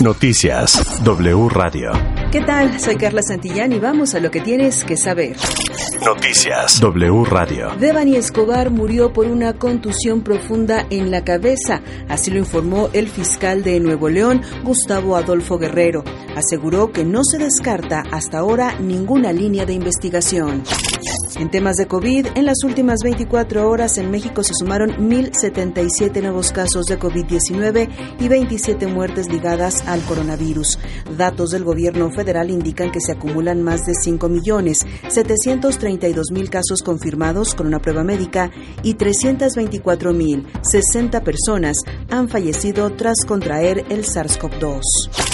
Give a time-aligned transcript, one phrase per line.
[0.00, 2.17] Noticias W Radio.
[2.30, 2.78] ¿Qué tal?
[2.78, 5.34] Soy Carla Santillán y vamos a lo que tienes que saber.
[6.04, 7.70] Noticias W Radio.
[7.80, 13.62] Devani Escobar murió por una contusión profunda en la cabeza, así lo informó el fiscal
[13.62, 16.04] de Nuevo León, Gustavo Adolfo Guerrero.
[16.36, 20.64] Aseguró que no se descarta hasta ahora ninguna línea de investigación.
[21.38, 26.50] En temas de COVID, en las últimas 24 horas en México se sumaron 1.077 nuevos
[26.50, 27.88] casos de COVID-19
[28.18, 30.78] y 27 muertes ligadas al coronavirus.
[31.16, 37.78] Datos del gobierno federal indican que se acumulan más de 5.732.000 casos confirmados con una
[37.78, 38.50] prueba médica
[38.82, 41.76] y 324.060 personas
[42.10, 45.27] han fallecido tras contraer el SARS-CoV-2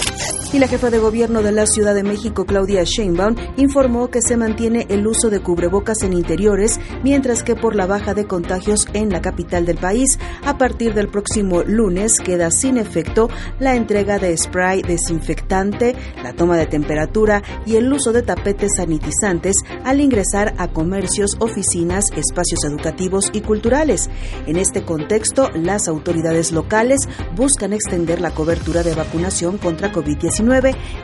[0.54, 4.36] y la jefa de gobierno de la Ciudad de México, Claudia Sheinbaum, informó que se
[4.36, 9.10] mantiene el uso de cubrebocas en interiores, mientras que por la baja de contagios en
[9.10, 13.28] la capital del país, a partir del próximo lunes queda sin efecto
[13.58, 19.56] la entrega de spray desinfectante, la toma de temperatura y el uso de tapetes sanitizantes
[19.82, 24.08] al ingresar a comercios, oficinas, espacios educativos y culturales.
[24.46, 30.43] En este contexto, las autoridades locales buscan extender la cobertura de vacunación contra COVID-19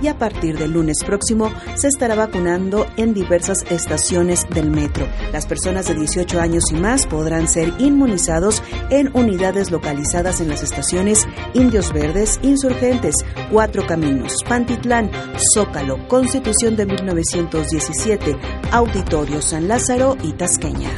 [0.00, 5.06] y a partir del lunes próximo se estará vacunando en diversas estaciones del metro.
[5.32, 10.62] Las personas de 18 años y más podrán ser inmunizados en unidades localizadas en las
[10.62, 13.14] estaciones Indios Verdes, Insurgentes,
[13.50, 15.10] Cuatro Caminos, Pantitlán,
[15.54, 18.36] Zócalo, Constitución de 1917,
[18.72, 20.90] Auditorio San Lázaro y Tasqueña.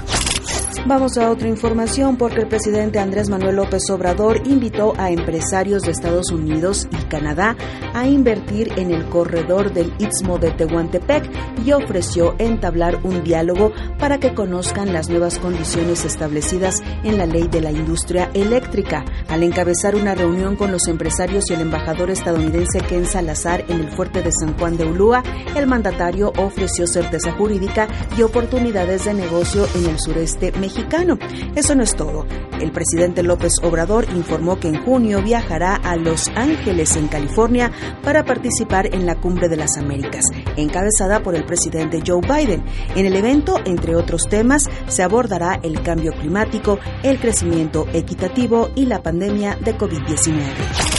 [0.84, 5.92] Vamos a otra información porque el presidente Andrés Manuel López Obrador invitó a empresarios de
[5.92, 7.56] Estados Unidos y Canadá
[7.94, 11.30] a invertir en el corredor del Istmo de Tehuantepec
[11.64, 17.46] y ofreció entablar un diálogo para que conozcan las nuevas condiciones establecidas en la ley
[17.46, 19.04] de la industria eléctrica.
[19.28, 23.88] Al encabezar una reunión con los empresarios y el embajador estadounidense Ken Salazar en el
[23.92, 25.22] fuerte de San Juan de Ulúa,
[25.54, 27.86] el mandatario ofreció certeza jurídica
[28.18, 31.18] y oportunidades de negocio en el sureste mexicano mexicano.
[31.54, 32.26] Eso no es todo.
[32.60, 37.72] El presidente López Obrador informó que en junio viajará a Los Ángeles, en California,
[38.02, 40.24] para participar en la Cumbre de las Américas,
[40.56, 42.64] encabezada por el presidente Joe Biden.
[42.94, 48.86] En el evento, entre otros temas, se abordará el cambio climático, el crecimiento equitativo y
[48.86, 50.91] la pandemia de COVID-19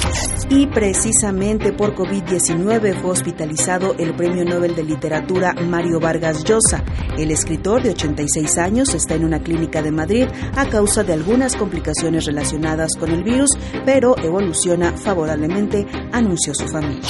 [0.50, 6.84] y precisamente por COVID-19 fue hospitalizado el Premio Nobel de Literatura Mario Vargas Llosa.
[7.18, 11.56] El escritor de 86 años está en una clínica de Madrid a causa de algunas
[11.56, 13.52] complicaciones relacionadas con el virus,
[13.86, 17.10] pero evoluciona favorablemente, anunció su familia.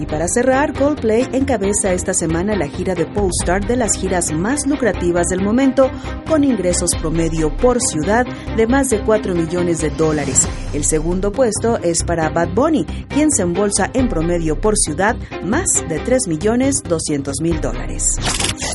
[0.00, 4.66] Y para cerrar, Coldplay encabeza esta semana la gira de Polestar de las giras más
[4.66, 5.90] lucrativas del momento,
[6.26, 8.24] con ingresos promedio por ciudad
[8.56, 10.48] de más de 4 millones de dólares.
[10.72, 15.68] El segundo puesto es para Bad Bunny, quien se embolsa en promedio por ciudad más
[15.88, 18.16] de 3 millones 200 mil dólares.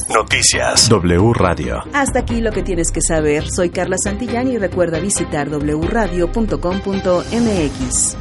[0.07, 1.83] Noticias W Radio.
[1.91, 3.49] Hasta aquí lo que tienes que saber.
[3.49, 8.17] Soy Carla Santillán y recuerda visitar wradio.com.mx.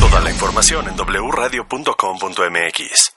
[0.00, 3.13] Toda la información en wradio.com.mx.